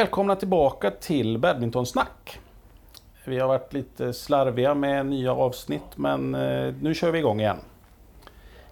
[0.00, 2.40] Välkomna tillbaka till Badmintonsnack.
[3.24, 7.58] Vi har varit lite slarviga med nya avsnitt men eh, nu kör vi igång igen.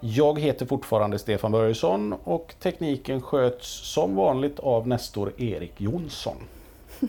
[0.00, 6.36] Jag heter fortfarande Stefan Börjesson och tekniken sköts som vanligt av Nestor Erik Jonsson.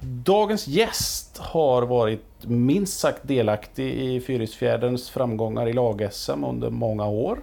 [0.00, 7.38] Dagens gäst har varit minst sagt delaktig i Fyrisfjäderns framgångar i lag-SM under många år.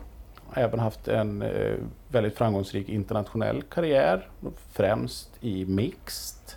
[0.53, 1.73] Även haft en eh,
[2.07, 4.27] väldigt framgångsrik internationell karriär,
[4.71, 6.53] främst i mixed.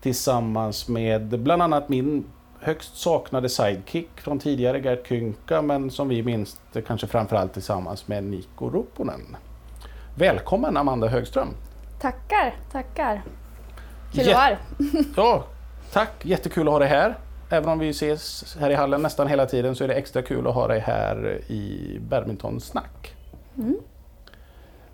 [0.00, 2.24] Tillsammans med bland annat min
[2.60, 8.24] högst saknade sidekick från tidigare, Gert Kynka, men som vi minns kanske framförallt tillsammans med
[8.24, 9.36] Niko Ruponen.
[10.14, 11.48] Välkommen Amanda Högström!
[12.00, 13.22] Tackar, tackar!
[14.12, 14.58] Kul att vara här!
[15.16, 15.44] Ja,
[15.92, 16.12] tack!
[16.22, 17.14] Jättekul att ha dig här.
[17.50, 20.46] Även om vi ses här i hallen nästan hela tiden så är det extra kul
[20.46, 23.14] att ha dig här i Badmintonsnack.
[23.58, 23.76] Mm.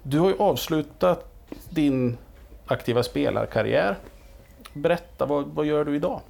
[0.02, 1.32] Du har ju avslutat
[1.70, 2.18] din
[2.66, 3.96] aktiva spelarkarriär.
[4.72, 6.20] Berätta, vad, vad gör du idag?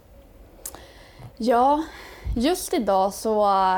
[1.37, 1.85] Ja,
[2.37, 3.31] just idag så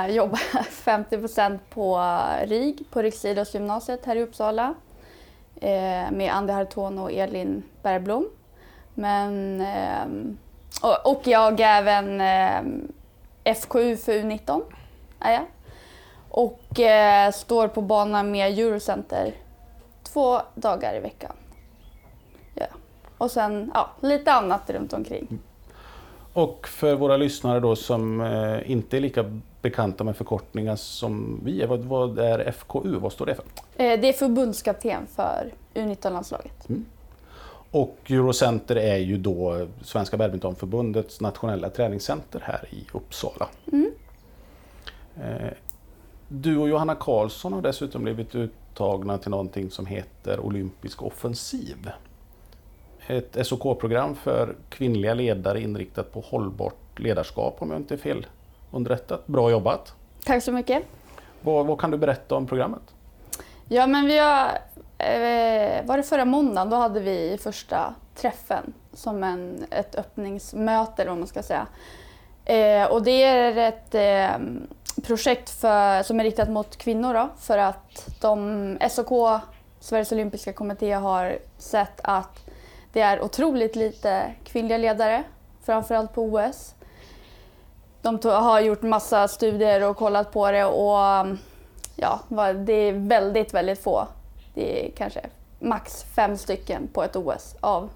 [0.09, 0.65] jobbar jag
[1.11, 4.75] 50% på RIG, på Riksidrottsgymnasiet här i Uppsala
[5.57, 8.29] eh, med Andi Harton och Elin Bergblom.
[8.95, 9.61] Men,
[10.83, 12.93] ehm, och jag är även ehm,
[13.45, 14.63] FKU för U19.
[15.21, 15.45] Är jag.
[16.29, 19.35] Och eh, står på banan med Eurocenter
[20.03, 21.33] två dagar i veckan.
[22.55, 22.67] Ja.
[23.19, 25.39] Och sen ja, lite annat runt omkring.
[26.33, 31.63] Och för våra lyssnare då som eh, inte är lika bekanta med förkortningar som vi
[31.63, 32.97] är, vad, vad är FKU?
[32.99, 33.45] Vad står det för?
[33.77, 36.69] Eh, det är förbundskapten för U19-landslaget.
[36.69, 36.85] Mm.
[37.75, 43.49] Och Eurocenter är ju då Svenska Badmintonförbundets nationella träningscenter här i Uppsala.
[43.73, 43.93] Mm.
[45.17, 45.53] Eh,
[46.29, 51.91] du och Johanna Karlsson har dessutom blivit uttagna till någonting som heter Olympisk offensiv.
[53.07, 58.27] Ett SOK-program för kvinnliga ledare inriktat på hållbart ledarskap om jag inte är fel
[58.71, 59.27] underrättat.
[59.27, 59.95] Bra jobbat!
[60.25, 60.83] Tack så mycket!
[61.43, 62.95] Vad, vad kan du berätta om programmet?
[63.69, 64.49] Ja men vi har,
[64.99, 71.11] Eh, var det förra måndagen, då hade vi första träffen som en, ett öppningsmöte eller
[71.11, 71.67] vad man ska säga.
[72.45, 74.39] Eh, och det är ett eh,
[75.03, 79.41] projekt för, som är riktat mot kvinnor då, för att de, SOK,
[79.81, 82.41] Sveriges Olympiska Kommitté, har sett att
[82.93, 85.25] det är otroligt lite kvinnliga ledare,
[85.65, 86.75] framförallt på OS.
[88.03, 91.27] De har gjort massa studier och kollat på det och
[91.97, 92.21] ja,
[92.55, 94.07] det är väldigt, väldigt få.
[94.55, 95.21] Det är kanske
[95.59, 97.91] max fem stycken på ett OS av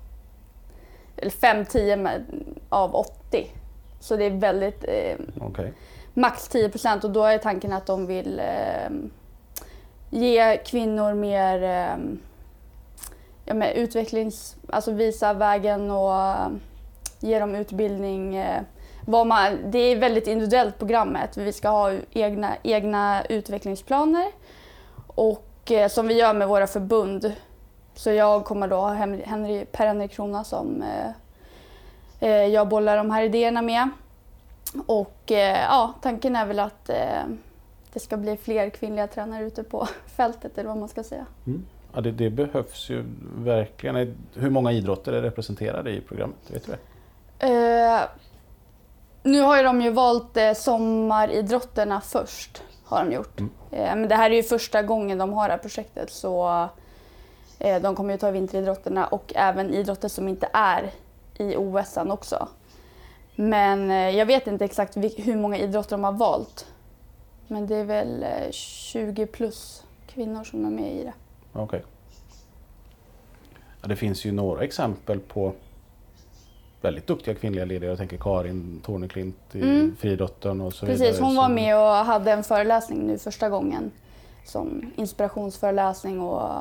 [1.17, 2.23] eller fem, tio
[2.69, 3.51] av 80.
[4.01, 5.73] Så det är väldigt eh, okay
[6.19, 8.91] max 10 procent och då är tanken att de vill eh,
[10.11, 11.97] ge kvinnor mer eh,
[13.45, 16.49] ja, med utvecklings, alltså visa vägen och eh,
[17.21, 18.37] ge dem utbildning.
[18.37, 18.63] Eh,
[19.07, 21.37] man, det är väldigt individuellt programmet.
[21.37, 24.27] Vi ska ha egna, egna utvecklingsplaner
[25.07, 27.33] och eh, som vi gör med våra förbund.
[27.95, 28.93] Så jag kommer då ha
[29.25, 31.11] Henry, Per-Henrik Krona som eh,
[32.21, 33.89] eh, jag bollar de här idéerna med.
[34.87, 37.23] Och eh, ja, tanken är väl att eh,
[37.93, 41.27] det ska bli fler kvinnliga tränare ute på fältet eller vad man ska säga.
[41.47, 41.67] Mm.
[41.95, 43.05] Ja, det, det, behövs ju
[43.37, 44.17] verkligen.
[44.35, 46.39] Hur många idrotter är representerade i programmet?
[46.47, 46.79] Vet du det?
[47.47, 48.01] Eh,
[49.23, 52.63] nu har ju de ju valt sommaridrotterna först.
[52.89, 53.41] Har de gjort.
[53.41, 53.51] Mm.
[53.71, 56.69] Eh, men det här är ju första gången de har det här projektet så
[57.59, 60.91] eh, de kommer ju ta vinteridrotterna och även idrotter som inte är
[61.39, 62.49] i OS också.
[63.35, 66.67] Men eh, jag vet inte exakt hur många idrotter de har valt.
[67.47, 71.13] Men det är väl 20 eh, plus kvinnor som är med i det.
[71.53, 71.65] Okej.
[71.65, 71.81] Okay.
[73.83, 75.53] Ja, det finns ju några exempel på
[76.81, 77.91] väldigt duktiga kvinnliga ledare.
[77.91, 79.97] Jag tänker Karin Torneklint i mm.
[80.01, 81.25] friidrotten och så Precis, vidare.
[81.25, 83.91] hon var med och hade en föreläsning nu första gången
[84.45, 86.53] som inspirationsföreläsning och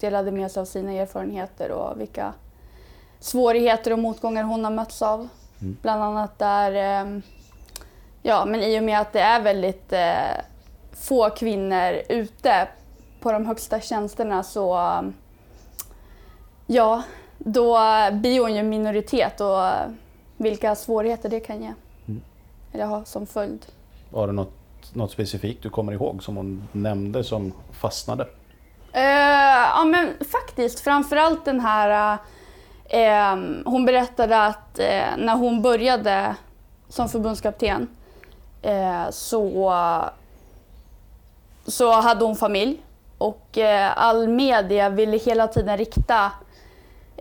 [0.00, 2.32] delade med sig av sina erfarenheter och vilka
[3.20, 5.28] svårigheter och motgångar hon har mötts av.
[5.60, 5.76] Mm.
[5.82, 7.22] Bland annat där, ehm,
[8.22, 10.44] ja men i och med att det är väldigt eh,
[10.92, 12.68] få kvinnor ute
[13.20, 14.74] på de högsta tjänsterna så
[16.66, 17.02] ja,
[17.44, 17.78] då
[18.12, 19.58] blir hon ju minoritet och
[20.36, 21.72] vilka svårigheter det kan ge.
[22.08, 22.20] Mm.
[22.72, 23.66] Eller ha som följd.
[24.10, 24.54] Var det något,
[24.92, 28.24] något specifikt du kommer ihåg som hon nämnde som fastnade?
[28.94, 29.00] Uh,
[29.74, 32.18] ja men faktiskt framförallt den här
[32.92, 36.36] Eh, hon berättade att eh, när hon började
[36.88, 37.88] som förbundskapten
[38.62, 39.74] eh, så,
[41.66, 42.82] så hade hon familj
[43.18, 43.58] och
[43.94, 46.32] all media ville hela tiden rikta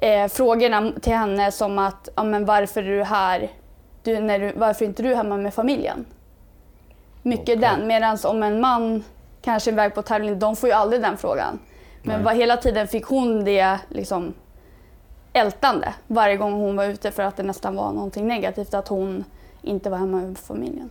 [0.02, 3.52] eh, frågorna till henne som att ja, men varför är du här?
[4.04, 6.06] Du, när du, varför är inte du hemma med familjen?
[7.24, 7.56] Mycket Okej.
[7.56, 7.88] den.
[7.88, 9.04] Medan om en man
[9.42, 11.60] kanske är iväg på tävling, de får ju aldrig den frågan.
[12.04, 14.34] Men var, hela tiden fick hon det liksom
[15.34, 19.24] ältande varje gång hon var ute för att det nästan var någonting negativt att hon
[19.62, 20.90] inte var hemma med familjen.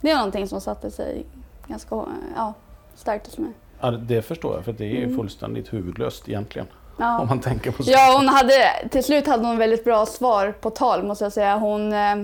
[0.00, 1.24] Det är någonting som satte sig
[1.66, 2.04] ganska
[2.36, 2.54] ja,
[2.94, 3.50] starkt hos mig.
[3.80, 5.16] Ja, det förstår jag, för det är ju Mm.
[5.16, 6.66] fullständigt huvudlöst egentligen.
[6.96, 7.18] Ja.
[7.18, 7.90] Om man tänker på så.
[7.90, 11.56] Ja, hon hade, till slut hade hon väldigt bra svar på tal måste jag säga.
[11.56, 12.16] Hon, eh,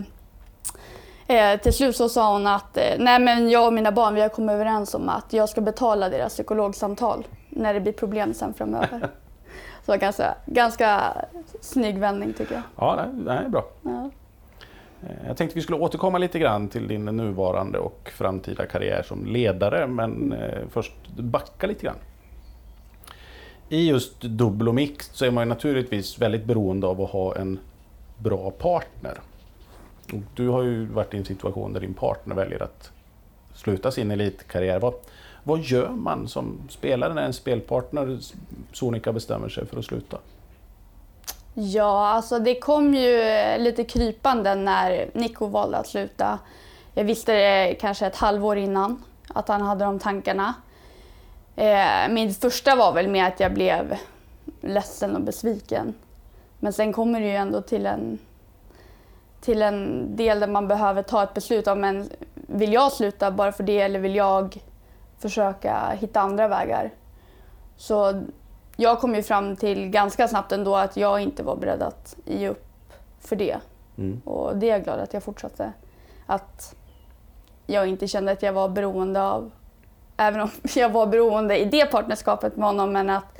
[1.26, 4.20] eh, till slut så sa hon att eh, nej men jag och mina barn vi
[4.20, 8.54] har kommit överens om att jag ska betala deras psykologsamtal när det blir problem sen
[8.54, 9.08] framöver.
[9.86, 11.00] så ganska, ganska
[11.60, 12.62] snygg vändning tycker jag.
[12.76, 13.64] Ja, det det är bra.
[13.82, 14.10] Ja.
[15.02, 19.26] Eh, Jag tänkte vi skulle återkomma lite grann till din nuvarande och framtida karriär som
[19.26, 21.96] ledare, men eh, först backa lite grann.
[23.72, 27.36] I just dubbel och mixed så är man ju naturligtvis väldigt beroende av att ha
[27.36, 27.58] en
[28.18, 29.20] bra partner.
[30.12, 32.90] Och du har ju varit i en situation där din partner väljer att
[33.54, 34.80] sluta sin elitkarriär.
[34.80, 34.94] Vad,
[35.42, 38.18] vad gör man som spelare när en spelpartner,
[38.72, 40.18] Sonika, bestämmer sig för att sluta?
[41.54, 43.20] Ja, alltså det kom ju
[43.58, 46.38] lite krypande när Nico valde att sluta.
[46.94, 50.54] Jag visste det kanske ett halvår innan, att han hade de tankarna.
[51.56, 53.96] Eh, min första var väl med att jag blev
[54.60, 55.94] ledsen och besviken.
[56.60, 58.18] Men sen kommer det ju ändå till en,
[59.40, 63.52] till en del där man behöver ta ett beslut om men vill jag sluta bara
[63.52, 64.62] för det eller vill jag
[65.18, 66.90] försöka hitta andra vägar?
[67.76, 68.22] Så
[68.76, 72.48] jag kom ju fram till ganska snabbt ändå att jag inte var beredd att ge
[72.48, 73.56] upp för det.
[73.98, 74.20] Mm.
[74.24, 75.72] Och det är jag glad att jag fortsatte.
[76.26, 76.74] Att
[77.66, 79.50] jag inte kände att jag var beroende av,
[80.22, 83.38] även om jag var beroende i det partnerskapet med honom, men att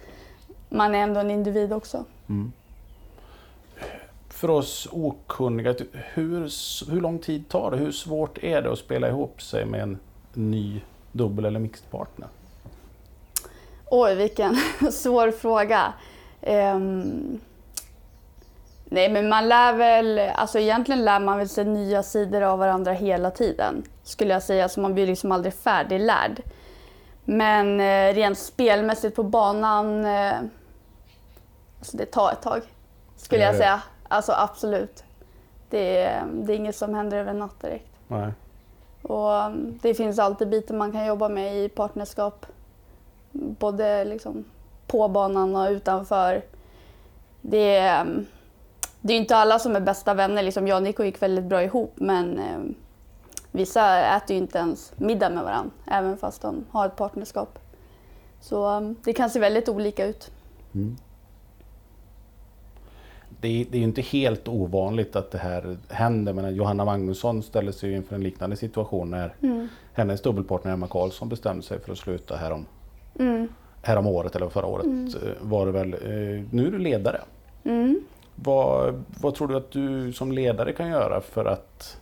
[0.68, 2.04] man är ändå en individ också.
[2.28, 2.52] Mm.
[4.28, 6.40] För oss okunniga, hur,
[6.90, 7.76] hur lång tid tar det?
[7.76, 9.98] Hur svårt är det att spela ihop sig med en
[10.34, 10.80] ny
[11.12, 12.28] dubbel eller mixed partner?
[13.90, 14.56] Oj, vilken
[14.92, 15.92] svår fråga.
[16.40, 17.40] Ehm,
[18.84, 22.92] nej, men man lär väl, alltså egentligen lär man väl sig nya sidor av varandra
[22.92, 24.68] hela tiden, skulle jag säga.
[24.68, 26.42] Så man blir liksom aldrig färdiglärd.
[27.24, 30.32] Men eh, rent spelmässigt på banan, eh,
[31.78, 32.62] alltså det tar ett tag,
[33.16, 33.58] skulle Ja, jag ja.
[33.58, 33.82] säga.
[34.08, 35.04] Alltså absolut.
[35.70, 37.90] Det är, det är inget som händer över en natt direkt.
[38.08, 38.32] Nej.
[39.02, 42.46] Och um, det finns alltid bitar man kan jobba med i partnerskap.
[43.32, 44.44] Både liksom
[44.86, 46.42] på banan och utanför.
[47.40, 48.26] Det är, um,
[49.00, 50.42] det är inte alla som är bästa vänner.
[50.42, 52.74] Liksom jag och Nico gick väldigt bra ihop men um,
[53.52, 57.58] vissa äter ju inte ens middag med varandra även fast de har ett partnerskap.
[58.40, 60.30] Så um, det kan se väldigt olika ut.
[60.74, 60.96] Mm.
[63.40, 67.42] Det, är, det är ju inte helt ovanligt att det här händer, men Johanna Magnusson
[67.42, 69.34] ställde sig inför en liknande situation när
[69.92, 72.66] hennes dubbelpartner Emma Karlsson bestämde sig för att sluta härom,
[73.18, 73.48] Mm.
[73.82, 75.92] härom året eller förra året eh, var det väl.
[75.94, 77.20] Eh, Nu är du ledare.
[77.64, 78.00] Mm.
[78.34, 82.00] Vad, vad tror du att du som ledare kan göra för att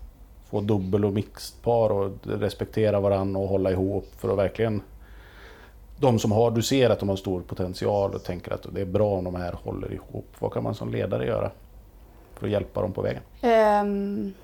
[0.50, 4.82] få dubbel och mixed par och respektera varandra och hålla ihop för att verkligen
[6.00, 8.86] de som har, du ser att de har stor potential och tänker att det är
[8.86, 10.26] bra om de här håller ihop.
[10.38, 11.50] Vad kan man som ledare göra
[12.34, 13.22] för att hjälpa dem på vägen?
[13.40, 14.34] Ehm,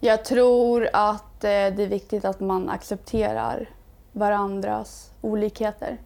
[0.00, 3.68] jag tror att eh, det är viktigt att man accepterar
[4.12, 5.96] varandras olikheter.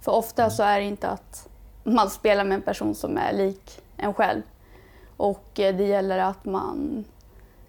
[0.00, 1.48] För ofta så är det inte att
[1.84, 4.42] man spelar med en person som är lik en själv.
[5.16, 7.04] Och eh, det gäller att man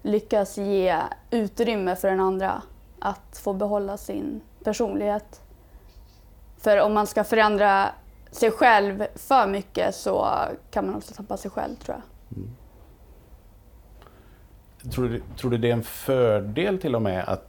[0.02, 0.96] lyckas ge
[1.30, 2.62] utrymme för den andra
[2.98, 5.40] att få behålla sin personlighet.
[6.58, 7.88] För om man ska förändra
[8.30, 10.28] sig själv för mycket så
[10.70, 12.02] kan man också tappa sig själv tror jag.
[14.92, 17.46] Tror du, tror du det är en fördel till och med att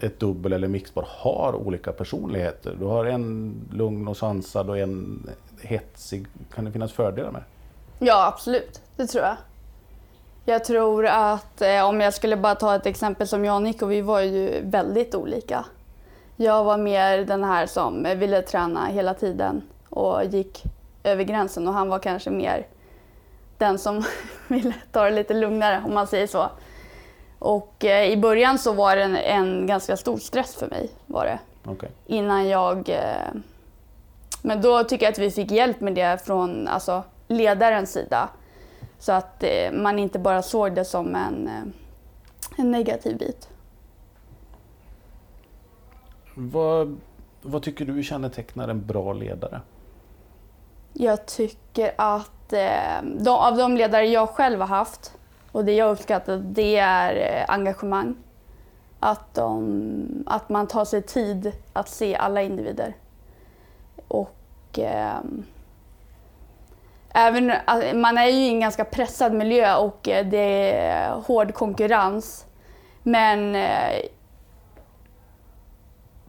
[0.00, 2.76] ett dubbel eller mixbar har olika personligheter?
[2.78, 5.30] Du har en lugn och sansad och en
[5.60, 6.26] hetsig.
[6.54, 7.42] Kan det finnas fördelar med
[7.98, 8.06] det?
[8.06, 8.82] Ja, absolut.
[8.96, 9.36] Det tror jag.
[10.44, 13.86] Jag tror att eh, om jag skulle bara ta ett exempel som jag och Nico,
[13.86, 15.64] vi var ju väldigt olika.
[16.36, 20.62] Jag var mer den här som ville träna hela tiden och gick
[21.04, 22.66] över gränsen och han var kanske mer
[23.58, 24.04] den som
[24.48, 26.50] ville ta det lite lugnare om man säger så.
[27.38, 31.24] Och eh, i början så var det en, en ganska stor stress för mig var
[31.24, 31.90] det Okej.
[32.06, 32.88] innan jag...
[32.88, 33.34] Eh,
[34.42, 38.28] men då tycker jag att vi fick hjälp med det från alltså, ledarens sida.
[39.02, 41.62] Så att eh, man inte bara såg det som en, eh,
[42.56, 43.48] en negativ bit.
[46.34, 47.00] Vad,
[47.42, 49.60] vad tycker du kännetecknar en bra ledare?
[50.92, 55.18] Jag tycker att eh, de, av de ledare jag själv har haft
[55.52, 58.14] och det jag uppskattar det är engagemang.
[59.00, 62.96] Att, de, att man tar sig tid att se alla individer.
[64.08, 65.20] Och eh,
[67.14, 67.52] även,
[68.00, 72.46] man är ju i en ganska pressad miljö och eh, det är hård konkurrens.
[73.02, 74.00] Men eh,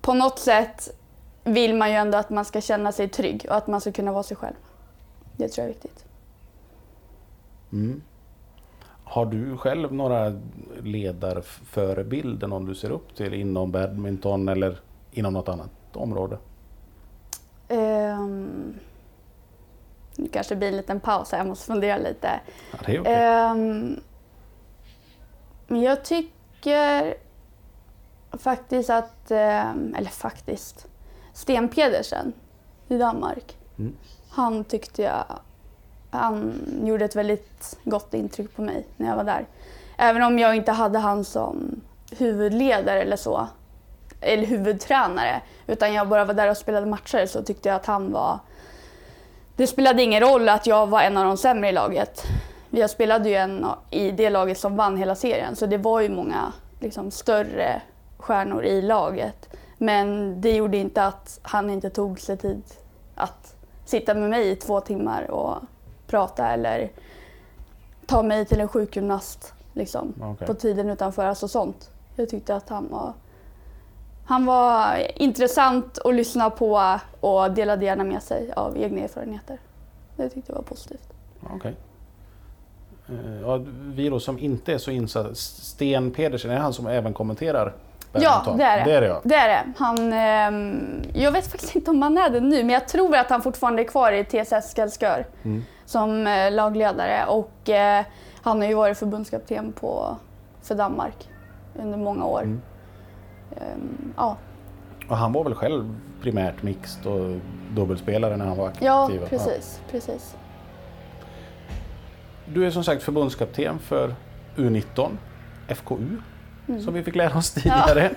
[0.01, 0.99] på något sätt
[1.43, 4.11] vill man ju ändå att man ska känna sig trygg och att man ska kunna
[4.11, 4.55] vara sig själv.
[5.37, 6.05] Det tror jag är viktigt.
[7.71, 8.01] Mm.
[9.03, 10.39] Har du själv några
[10.81, 14.79] ledarförebilder, någon du ser upp till inom badminton eller
[15.11, 16.37] inom något annat område?
[17.69, 18.73] Um,
[20.15, 22.39] nu kanske blir en liten paus här, jag måste fundera lite.
[22.71, 23.51] Ja, det är okej.
[23.51, 24.01] Um,
[25.67, 27.15] men jag tycker
[28.31, 30.87] faktiskt att, um, eller faktiskt,
[31.33, 32.33] Sten Pedersen
[32.87, 33.57] i Danmark.
[33.79, 33.95] Mm.
[34.29, 35.25] Han tyckte jag,
[36.11, 36.53] han
[36.83, 39.45] gjorde ett väldigt gott intryck på mig när jag var där.
[39.97, 43.47] Även om jag inte hade han som huvudledare eller så,
[44.21, 48.11] eller huvudtränare, utan jag bara var där och spelade matcher så tyckte jag att han
[48.11, 48.39] var...
[49.55, 52.23] Det spelade ingen roll att jag var en av de sämre i laget.
[52.69, 56.09] Jag spelade ju en i det laget som vann hela serien, så det var ju
[56.09, 57.81] många liksom, större
[58.17, 59.49] stjärnor i laget.
[59.77, 62.63] Men det gjorde inte att han inte tog sig tid
[63.15, 63.55] att
[63.85, 65.57] sitta med mig i två timmar och
[66.07, 66.91] prata eller
[68.05, 70.47] ta mig till en sjukgymnast liksom, Okej.
[70.47, 71.25] på tiden utanför.
[71.25, 71.89] Alltså sånt.
[72.15, 73.13] Jag tyckte att han var,
[74.25, 79.57] han var intressant att lyssna på och delade gärna med sig av egna erfarenheter.
[80.15, 81.09] Det tyckte jag var positivt.
[81.55, 81.75] Okej.
[83.09, 83.59] Eh, Ja,
[83.95, 87.73] vi då som inte är så insatta, Sten Pedersen, är det han som även kommenterar
[88.15, 88.83] Ja, det är det.
[88.91, 89.21] Det är det ja.
[89.23, 89.73] Det är det.
[89.77, 93.29] Han, ehm, jag vet faktiskt inte om han är det nu, men jag tror att
[93.29, 95.63] han fortfarande är kvar i TSS Skellskör Mm.
[95.85, 97.25] som eh, lagledare.
[97.27, 98.05] Och eh,
[98.41, 100.17] han har ju varit förbundskapten på,
[100.61, 101.29] för Danmark
[101.79, 102.41] under många år.
[102.41, 102.61] Mm.
[103.57, 104.37] Ehm, ja.
[105.09, 107.39] Och han var väl själv primärt mixed och
[107.75, 108.85] dubbelspelare när han var aktiv?
[108.85, 109.81] ja, precis.
[109.91, 110.35] precis.
[112.45, 114.15] Du är som sagt förbundskapten för
[114.55, 115.09] U19,
[115.67, 116.17] FKU,
[116.67, 116.81] Mm.
[116.81, 118.11] som vi fick lära oss tidigare.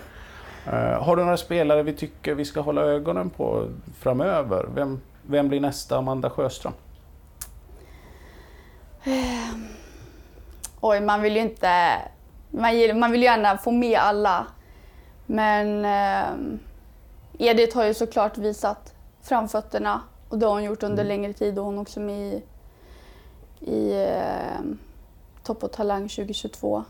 [0.66, 3.68] Eh, har du några spelare vi tycker vi ska hålla ögonen på
[4.00, 4.66] framöver?
[4.74, 6.72] Vem, vem blir nästa Amanda Sjöström?
[10.80, 11.92] Oj, man vill ju inte...
[12.50, 14.46] Man vill ju gärna få med alla.
[15.26, 16.58] Men eh,
[17.38, 21.08] Edith har ju såklart visat framfötterna och det har hon gjort under Mm.
[21.08, 22.42] längre tid och hon är också med i,
[23.60, 24.60] i eh,
[25.42, 26.84] Topp och Talang 2022.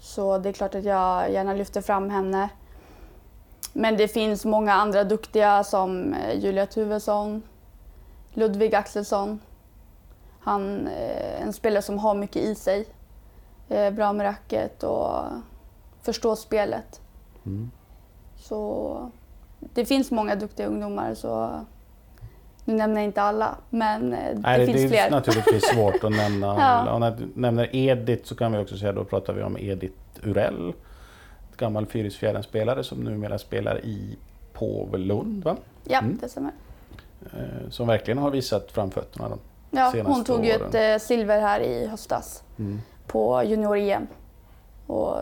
[0.00, 2.48] Så det är klart att jag gärna lyfter fram henne.
[3.72, 7.42] Men det finns många andra duktiga som eh, Julia Tuvesson,
[8.34, 9.40] Ludvig Axelsson.
[10.40, 12.86] Han är en spelare som har mycket i sig.
[13.68, 15.24] Är bra med racket och
[16.08, 17.00] förstår spelet.
[17.46, 17.70] Mm.
[18.36, 19.10] Så
[19.74, 21.60] det finns många duktiga ungdomar så
[22.64, 25.10] nu nämner jag inte alla men eh, det Nej, det, finns det är fler.
[25.10, 26.46] naturligtvis svårt att nämna.
[26.58, 26.62] Ja.
[26.62, 26.92] alla.
[26.94, 29.96] Och när du nämner Edith så kan vi också säga, då pratar vi om Edith
[30.22, 30.72] Urell.
[31.56, 34.18] Gammal Fyrisfjärden-spelare som numera spelar i
[34.52, 35.56] Påvelund, va?
[35.84, 36.18] Ja, Mm.
[36.20, 36.52] det stämmer.
[37.32, 39.28] Eh, Som verkligen har visat framfötterna.
[39.28, 39.38] De.
[39.70, 40.92] Ja, Senaste hon tog ju ett åren.
[40.94, 42.80] eh, silver här i höstas Mm.
[43.06, 44.06] på junior-EM.
[44.86, 45.16] Och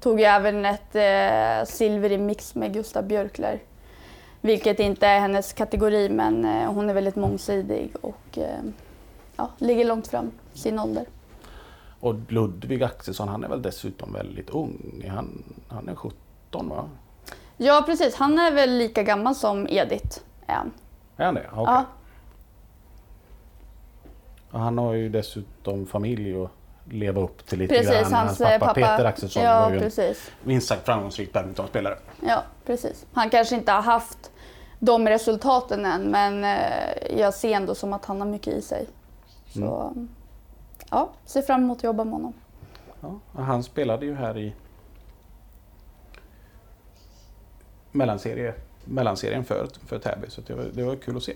[0.00, 3.60] tog ju även ett eh, silver i mix med Gustav Björkler.
[4.40, 8.60] Vilket inte är hennes kategori men eh, hon är väldigt mångsidig och eh,
[9.36, 11.04] ja, ligger långt fram sin ålder.
[12.00, 15.04] Och Ludvig Axelsson, han är väl dessutom väldigt ung.
[15.10, 16.88] Han, han är 17 va?
[17.56, 20.70] Ja precis, han är väl lika gammal som Edith är han.
[21.16, 21.46] Är han det?
[21.52, 21.64] Okej.
[21.74, 21.84] Ja,
[24.50, 26.50] Och Han har ju dessutom familj att
[26.92, 27.90] leva upp till lite precis.
[27.90, 28.12] grann.
[28.12, 30.30] Hans, eh, pappa, Peter Axelsson ja, var ju en precis.
[30.42, 31.98] minst sagt framgångsrik badmintonspelare.
[32.26, 33.06] Ja, precis.
[33.12, 34.30] Han kanske inte har haft
[34.78, 38.86] de resultaten än men eh, jag ser ändå som att han har mycket i sig.
[39.52, 39.94] Så
[40.90, 42.32] ja, ser fram emot att jobba med honom.
[43.00, 44.54] Ja, han spelade ju här i
[47.92, 48.54] mellanserie,
[48.84, 51.34] mellanserien för, för Täby, så det var, det var kul att se.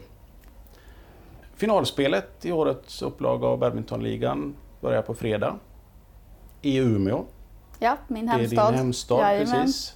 [1.56, 4.54] Finalspelet i årets upplaga av badmintonligan
[4.84, 5.58] börjar på fredag
[6.62, 7.24] i Umeå.
[7.78, 8.72] Ja, min Det är hemstad.
[8.72, 9.62] din hemstad, Jajamän.
[9.62, 9.94] precis.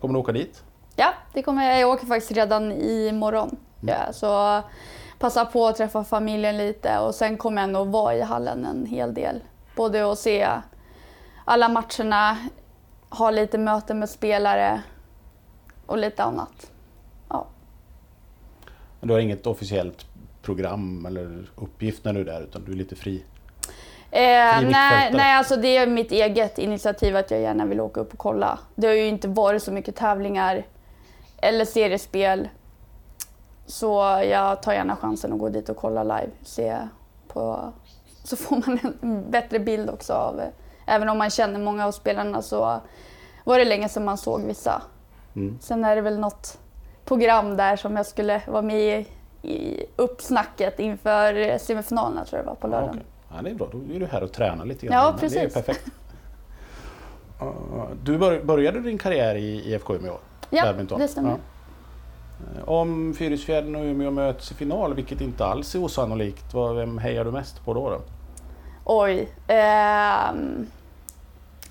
[0.00, 0.62] Kommer du åka dit?
[0.96, 1.80] Ja, det kommer jag.
[1.80, 3.56] Jag åker faktiskt redan imorgon.
[3.80, 4.62] Ja, så
[5.18, 8.86] passa på att träffa familjen lite och sen kommer jag nog vara i hallen en
[8.86, 9.40] hel del.
[9.76, 10.48] Både att se
[11.44, 12.36] alla matcherna,
[13.10, 14.82] ha lite möten med spelare
[15.86, 16.70] och lite annat.
[17.28, 17.46] Ja.
[19.00, 20.06] Du har inget officiellt
[20.42, 23.24] program eller uppgift när du är där utan du är lite fri?
[24.10, 28.12] Eh, nej, nej, alltså det är mitt eget initiativ att jag gärna vill åka upp
[28.12, 28.58] och kolla.
[28.74, 30.66] Det har ju inte varit så mycket tävlingar
[31.36, 32.48] eller seriespel.
[33.66, 36.30] Så jag tar gärna chansen att gå dit och kolla live.
[36.42, 36.78] Se
[37.28, 37.72] på,
[38.24, 40.42] så får man en bättre bild också av,
[40.86, 42.80] även om man känner många av spelarna så
[43.44, 44.82] var det länge sedan man såg vissa.
[45.36, 45.58] Mm.
[45.60, 46.58] Sen är det väl något
[47.04, 49.06] program där som jag skulle vara med i,
[49.48, 52.94] i uppsnacket inför semifinalerna tror jag det var på lördagen.
[52.94, 53.06] Okay.
[53.30, 55.04] Ja, det är bra, då är du här och tränar lite grann.
[55.04, 55.38] Ja, precis.
[55.38, 55.84] Det är perfekt.
[58.02, 60.18] Du började din karriär i IFK Umeå?
[60.50, 61.00] Ja, badminton.
[61.00, 61.30] det stämmer.
[61.30, 61.36] Ja.
[62.56, 67.24] Eh, om Fyrisfjärden och Umeå möts i final, vilket inte alls är osannolikt, vem hejar
[67.24, 67.90] du mest på då?
[67.90, 68.00] då?
[68.84, 69.28] Oj.
[69.46, 70.30] Eh,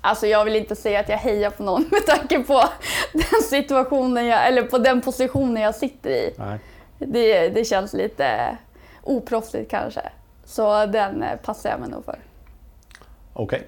[0.00, 2.64] alltså jag vill inte säga att jag hejar på någon med tanke på
[3.12, 6.34] den situationen jag, eller på den positionen jag sitter i.
[6.98, 8.58] Det, det känns lite
[9.02, 10.02] oproffsigt kanske.
[10.46, 12.18] Så den eh, passar jag mig nog för.
[13.32, 13.58] Okej.
[13.58, 13.62] Okay.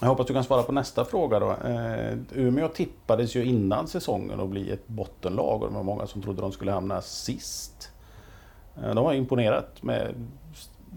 [0.00, 1.50] Jag hoppas du kan svara på nästa fråga då.
[1.50, 6.22] Eh, Umeå tippades ju innan säsongen att bli ett bottenlag och det var många som
[6.22, 7.92] trodde de skulle hamna sist.
[8.82, 10.14] Eh, de har imponerat med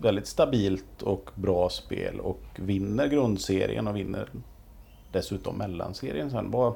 [0.01, 4.30] väldigt stabilt och bra spel och vinner grundserien och vinner
[5.12, 6.51] dessutom mellanserien sen.
[6.51, 6.74] Vad,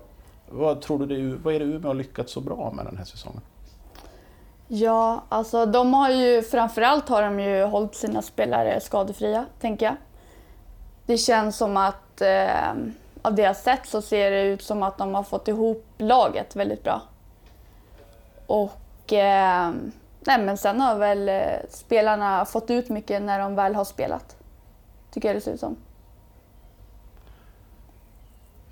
[0.49, 3.05] vad tror du det, vad är det Umeå har lyckats så bra med den här
[3.05, 3.41] säsongen?
[4.67, 9.95] Ja, alltså de har ju framförallt har de ju hållit sina spelare skadefria, tänker jag.
[11.05, 12.73] Det känns som att eh,
[13.21, 16.55] av det jag sett så ser det ut som att de har fått ihop laget
[16.55, 17.01] väldigt bra.
[18.45, 19.71] Och eh,
[20.19, 24.35] nej, men sen har väl eh, spelarna fått ut mycket när de väl har spelat.
[25.11, 25.75] Tycker jag det ser ut som.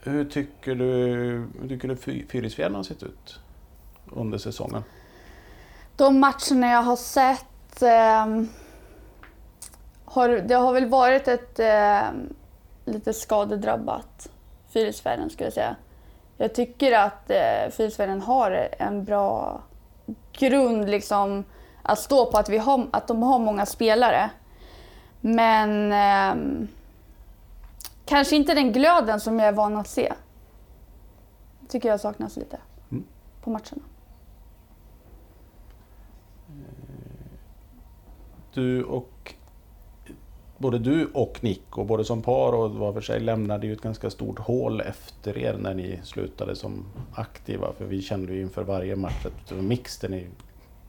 [0.04, 0.86] Hur tycker du,
[1.62, 1.96] hur tycker du
[2.28, 3.40] Fyrisfjällen har sett ut
[4.12, 4.84] under säsongen?
[5.96, 8.44] De matcherna jag har sett eh,
[10.06, 12.02] har, det har väl varit ett eh,
[12.86, 14.30] lite skadedrabbat
[14.74, 15.76] Fyrisfjärden skulle jag säga.
[16.38, 19.62] Jag tycker att eh, Fyrisfjärden har en bra
[20.32, 21.44] grund liksom,
[21.84, 24.30] att stå på, att, vi har, att de har många spelare.
[25.22, 26.68] Men eh,
[28.06, 30.14] kanske inte den glöden som jag är van att se.
[31.68, 32.58] tycker jag saknas lite
[32.92, 33.04] mm.
[33.44, 33.84] på matcherna.
[38.54, 39.34] Du och
[40.58, 44.10] både du och Nico, både som par och var för sig, lämnade ju ett ganska
[44.10, 47.74] stort hål efter er när ni slutade som aktiva.
[47.78, 50.28] För vi kände ju inför varje match att mixten ni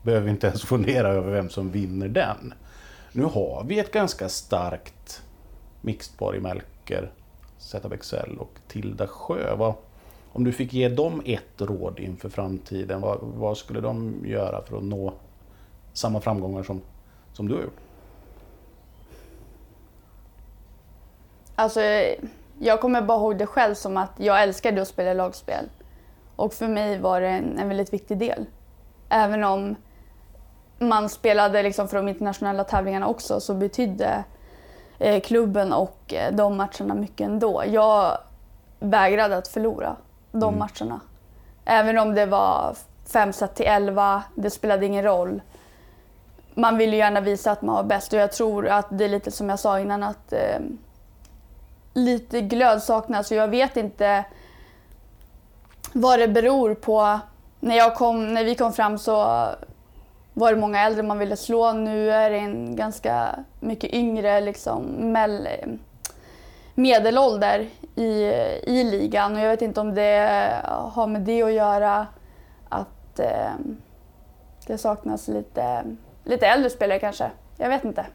[0.03, 2.55] behöver inte ens fundera över vem som vinner den.
[3.12, 5.22] Nu har vi ett ganska starkt
[5.81, 7.11] mixedpar i Melker,
[7.59, 9.57] Zeta Bexell och Tilda Sjö.
[9.57, 9.74] Vad,
[10.33, 14.77] om du fick ge dem ett råd inför framtiden, vad, vad, skulle de göra för
[14.77, 15.12] att nå
[15.92, 16.81] samma framgångar som,
[17.34, 17.80] som du har gjort?
[21.56, 21.80] Alltså,
[22.58, 25.68] jag kommer bara ihåg det själv som att jag älskade att spela lagspel.
[26.36, 28.46] Och för mig var det en, en väldigt viktig del.
[29.08, 29.76] Även om
[30.78, 34.24] man spelade liksom för de internationella tävlingarna också så betydde
[34.98, 37.62] eh, klubben och eh, de matcherna mycket ändå.
[37.66, 38.18] Jag
[38.78, 39.96] vägrade att förlora
[40.32, 40.58] de mm.
[40.58, 41.00] matcherna.
[41.64, 45.40] Även om det var 5 set till 11, det spelade ingen roll.
[46.54, 49.08] Man vill ju gärna visa att man var bäst och jag tror att det är
[49.08, 50.58] lite som jag sa innan att eh,
[51.94, 54.24] lite glöd saknas och jag vet inte
[55.92, 57.20] vad det beror på.
[57.60, 59.14] När, jag kom, när vi kom fram så
[60.34, 61.72] var det många äldre man ville slå.
[61.72, 65.48] Nu är det en ganska mycket yngre liksom, mell,
[66.74, 68.12] medelålder i,
[68.62, 72.06] i ligan och jag vet inte om det har med det att göra
[72.68, 73.52] att eh,
[74.66, 75.84] det saknas lite,
[76.24, 77.30] lite äldre spelare kanske.
[77.56, 78.06] Jag vet inte.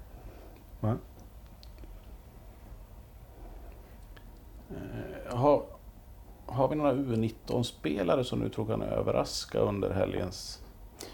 [0.82, 1.00] Mm.
[5.30, 5.64] har,
[6.46, 10.60] har vi några U19-spelare som du tror kan överraska under helgens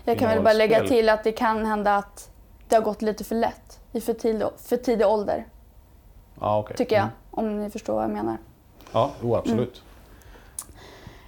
[0.03, 2.29] Jag kan väl bara lägga till att det kan hända att
[2.69, 5.47] det har gått lite för lätt i för tidig, för tidig ålder.
[6.39, 6.77] Ja, okay.
[6.77, 7.15] Tycker jag, mm.
[7.31, 8.37] om ni förstår vad jag menar.
[8.91, 9.83] Ja, jo, absolut.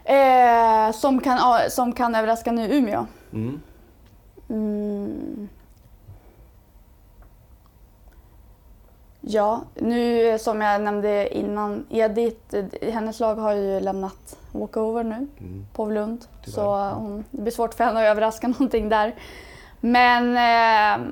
[0.03, 0.88] Mm.
[0.88, 3.06] Eh, som, kan, som kan överraska nu Umeå.
[3.34, 3.62] Mm.
[9.29, 15.65] Ja, nu som jag nämnde innan, Edith, hennes lag har ju lämnat walkover nu, mm.
[15.73, 16.25] på Lund.
[16.45, 19.15] Så hon, det blir svårt för henne att överraska någonting där.
[19.79, 21.07] Men eh,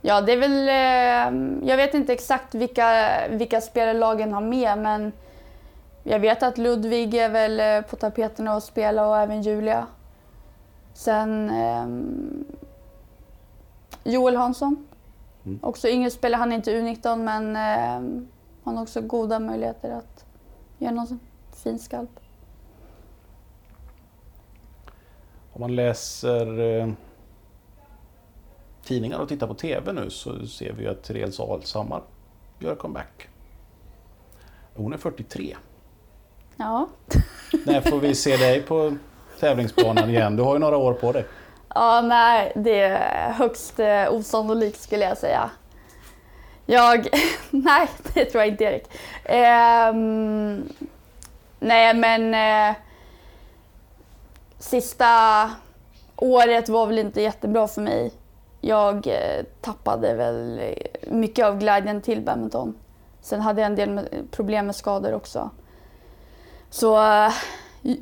[0.00, 4.78] ja, det är väl, eh, jag vet inte exakt vilka, vilka spelare lagen har med
[4.78, 5.12] men
[6.02, 9.86] jag vet att Ludvig är väl eh, på tapeten att spela och även Julia.
[10.94, 11.86] Sen eh,
[14.12, 14.87] Joel Hansson.
[15.44, 15.58] Mm.
[15.62, 18.22] Också yngre spelare, han är inte U19 men eh,
[18.64, 20.24] han har också goda möjligheter att
[20.78, 21.20] göra någon
[21.64, 22.20] fin skalp.
[25.52, 26.88] Om man läser eh,
[28.84, 32.02] tidningar och tittar på TV nu så ser vi att Therese Alshammar
[32.58, 33.28] gör comeback.
[34.74, 35.56] Hon är 43.
[36.56, 36.88] Ja.
[37.66, 38.96] När får vi se dig på
[39.40, 40.36] tävlingsbanan igen?
[40.36, 41.26] Du har ju några år på dig.
[41.78, 45.50] Ja, nej, det är högst eh, osannolikt skulle jag säga.
[46.66, 47.08] Jag...
[47.50, 48.84] nej, det tror jag inte Erik.
[49.24, 50.68] Ehm,
[51.60, 52.34] nej, men...
[52.34, 52.76] Eh,
[54.58, 55.06] sista
[56.16, 58.12] året var väl inte jättebra för mig.
[58.60, 62.74] Jag eh, tappade väl eh, mycket av glädjen till badminton.
[63.20, 65.50] Sen hade jag en del med, problem med skador också.
[66.70, 67.32] Så eh,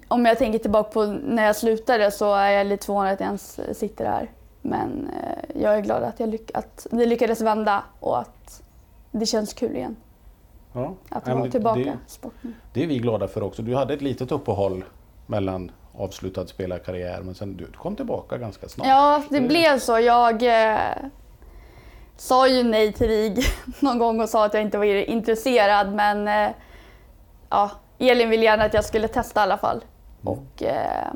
[0.08, 3.26] om jag tänker tillbaka på när jag slutade så är jag lite förvånad att jag
[3.26, 4.30] ens sitter här.
[4.62, 8.62] Men eh, jag är glad att, jag lyck att det lyckades vända och att
[9.12, 9.96] det känns kul igen
[10.72, 10.94] Ja.
[11.08, 12.54] att vara tillbaka Det, sporten.
[12.72, 13.62] det är vi glada för också.
[13.62, 14.84] Du hade ett litet uppehåll
[15.26, 18.86] mellan avslutad spelarkarriär men sen du kom tillbaka ganska snart.
[18.86, 20.00] Ja, det Det- blev så.
[20.00, 20.78] Jag eh,
[22.16, 23.38] sa ju nej till RIG
[23.80, 26.50] någon gång och sa att jag inte var intresserad men eh,
[27.50, 29.76] ja, Elin ville gärna att jag skulle testa i alla fall.
[30.22, 30.38] Mm.
[30.38, 31.12] Och, eh,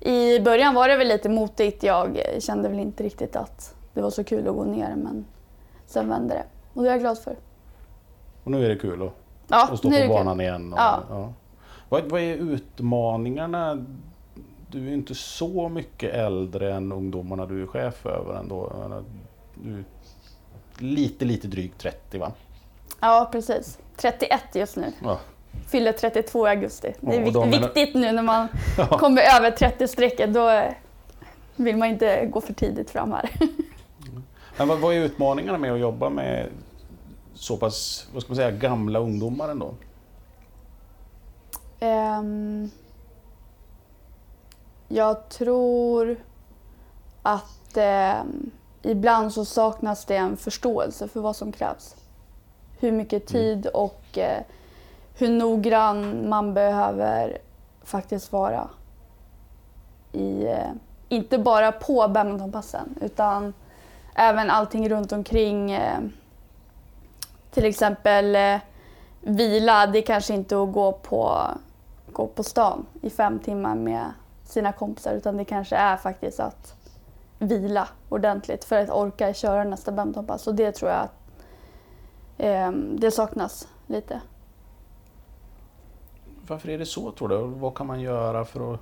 [0.00, 1.82] I början var det väl lite motigt.
[1.82, 5.24] Jag kände väl inte riktigt att det var så kul att gå ner men
[5.86, 6.44] sen vände det.
[6.74, 7.36] Och det är jag glad för.
[8.44, 9.12] Och nu är det kul att,
[9.48, 10.08] Ja, att stå på kul.
[10.08, 10.72] banan igen.
[10.72, 11.02] Och, Ja.
[11.10, 11.32] ja.
[11.88, 13.84] Vad, vad är utmaningarna?
[14.70, 18.72] Du är inte så mycket äldre än ungdomarna du är chef över ändå.
[19.54, 19.84] Du är
[20.78, 22.32] lite, lite drygt 30 va?
[23.00, 23.78] Ja, precis.
[23.96, 24.92] 31 just nu.
[25.02, 25.18] Ja.
[25.68, 26.94] Fyller 32 i augusti.
[27.00, 28.86] Det är de är- viktigt nu när man Ja.
[28.98, 30.32] kommer över 30-strecket.
[30.34, 30.62] Då
[31.56, 33.30] vill man inte gå för tidigt fram här.
[34.56, 36.46] Men vad, vad är utmaningarna med att jobba med
[37.34, 39.74] så pass, vad ska man säga, gamla ungdomar ändå?
[41.80, 42.70] Ehm,
[44.88, 46.16] jag tror
[47.22, 48.50] att ehm,
[48.82, 51.96] ibland så saknas det en förståelse för vad som krävs.
[52.78, 54.42] Hur mycket tid och eh,
[55.18, 57.38] hur noggrann man behöver
[57.84, 58.68] faktiskt vara.
[60.12, 60.70] I, eh,
[61.08, 63.54] inte bara på badmintonpassen utan
[64.14, 65.70] även allting runt omkring.
[65.70, 65.98] Eh,
[67.50, 68.58] till exempel eh,
[69.20, 71.40] vila, det är kanske inte att gå på,
[72.12, 74.04] gå på stan i fem timmar med
[74.44, 76.74] sina kompisar utan det kanske är faktiskt att
[77.38, 81.14] vila ordentligt för att orka köra nästa badmintonpass och det tror jag att
[82.38, 84.20] eh, det saknas lite.
[86.48, 87.36] Varför är det så tror du?
[87.36, 88.80] Vad kan man göra för att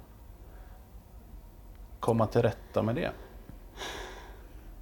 [2.00, 3.10] komma till rätta med det?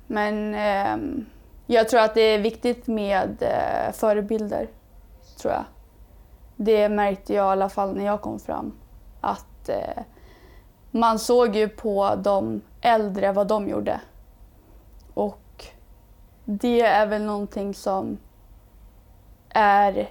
[0.06, 1.22] Men eh,
[1.66, 4.68] jag tror att det är viktigt med eh, förebilder,
[5.40, 5.64] tror jag.
[6.56, 8.72] Det märkte jag i alla fall när jag kom fram.
[9.20, 10.02] Att eh,
[10.90, 14.00] man såg ju på de äldre vad de gjorde.
[15.14, 15.66] Och
[16.44, 18.18] det är väl någonting som
[19.48, 20.10] är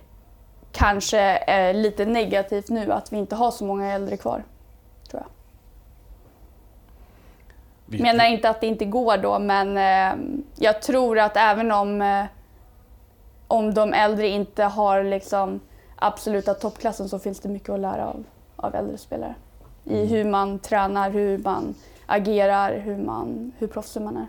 [0.71, 4.43] kanske är lite negativt nu, att vi inte har så många äldre kvar.
[5.09, 5.29] Tror jag.
[7.85, 12.01] Vi- menar inte att det inte går då, men eh, jag tror att även om,
[12.01, 12.25] eh,
[13.47, 15.59] om de äldre inte har liksom
[15.95, 18.23] absoluta toppklassen så finns det mycket att lära av,
[18.55, 19.35] av äldre spelare.
[19.85, 20.07] I Mm.
[20.07, 24.27] hur man tränar, hur man agerar, hur, man, hur proffsig man är.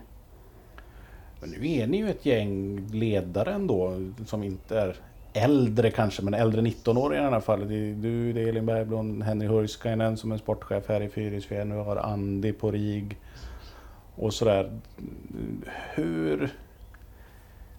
[1.41, 3.93] Men nu är ni ju ett gäng ledare ändå
[4.27, 4.95] som inte är
[5.33, 7.67] äldre kanske, men äldre 19-åringar i alla fall.
[7.67, 11.67] Det är du, det är Elin Bergblom, Henry Hurskainen som är sportchef här i Fyrisfjäll.
[11.67, 13.17] Nu har Andi på RIG
[14.15, 14.71] och sådär.
[15.93, 16.49] Hur...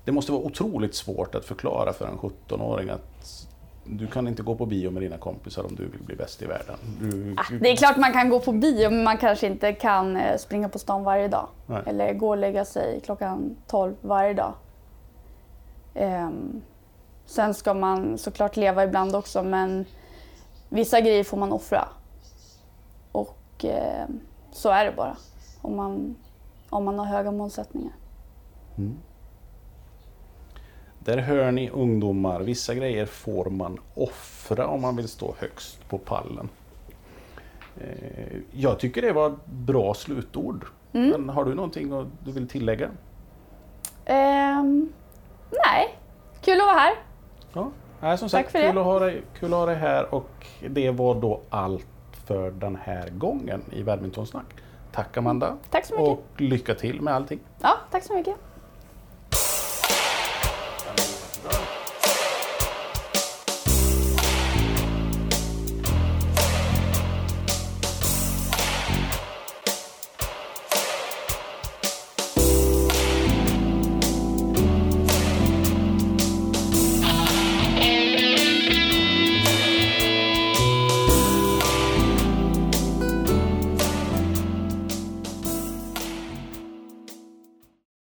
[0.04, 3.46] Det måste vara otroligt svårt att förklara för en 17-åring att
[3.86, 6.46] du kan inte gå på bio med dina kompisar om du vill bli bäst i
[6.46, 6.76] världen.
[7.00, 10.16] Du, Ah, Det är klart man kan gå på bio men man kanske inte kan
[10.16, 11.48] eh, springa på stan varje dag.
[11.66, 11.82] Nej.
[11.86, 14.54] Eller gå och lägga sig klockan 12 varje dag.
[15.94, 16.62] Ehm,
[17.26, 19.84] sen ska man såklart leva ibland också men
[20.68, 21.88] vissa grejer får man offra.
[23.12, 24.20] Och ehm,
[24.52, 25.16] så är det bara.
[25.62, 26.16] Om man,
[26.70, 27.92] om man har höga målsättningar.
[28.78, 28.96] Mm.
[30.98, 35.98] Där hör ni ungdomar, vissa grejer får man offra om man vill stå högst på
[35.98, 36.48] pallen.
[37.80, 40.66] Eh, Jag tycker det var bra slutord.
[40.92, 41.08] Mm.
[41.10, 42.90] Men har du någonting du vill tillägga?
[44.04, 44.92] Ehm,
[45.66, 45.98] nej,
[46.40, 46.94] kul att vara här.
[47.54, 47.70] Ja.
[48.00, 48.80] Nej, som Tack sagt, för kul det.
[48.80, 51.86] att, ha dig, kul att ha dig här och det var då allt
[52.26, 54.44] för den här gången i Badmintonsnack.
[54.92, 56.08] Tack Amanda Tack så mycket.
[56.08, 57.40] och lycka till med allting.
[57.62, 58.34] Ja, tack så mycket.